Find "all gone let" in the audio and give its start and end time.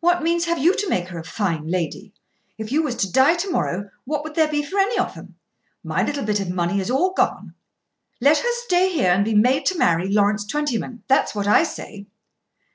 6.90-8.36